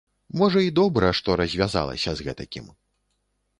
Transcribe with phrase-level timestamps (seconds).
[0.41, 2.67] Можа і добра, што развязалася з гэтакім.